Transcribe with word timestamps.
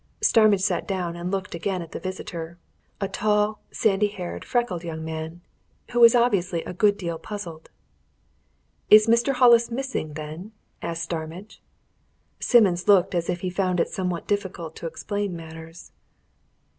Starmidge 0.19 0.61
sat 0.63 0.87
down 0.87 1.15
and 1.15 1.29
looked 1.29 1.53
again 1.53 1.83
at 1.83 1.91
the 1.91 1.99
visitor 1.99 2.57
a 2.99 3.07
tall, 3.07 3.61
sandy 3.69 4.07
haired, 4.07 4.43
freckled 4.43 4.83
young 4.83 5.05
man, 5.05 5.41
who 5.91 5.99
was 5.99 6.15
obviously 6.15 6.63
a 6.63 6.73
good 6.73 6.97
deal 6.97 7.19
puzzled. 7.19 7.69
"Is 8.89 9.05
Mr. 9.05 9.33
Hollis 9.33 9.69
missing, 9.69 10.13
then?" 10.13 10.53
asked 10.81 11.03
Starmidge. 11.03 11.61
Simmons 12.39 12.87
looked 12.87 13.13
as 13.13 13.29
if 13.29 13.41
he 13.41 13.51
found 13.51 13.79
it 13.79 13.89
somewhat 13.89 14.25
difficult 14.25 14.75
to 14.77 14.87
explain 14.87 15.35
matters. 15.35 15.91